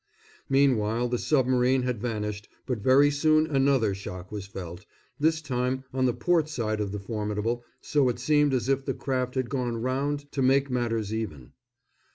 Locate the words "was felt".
4.31-4.83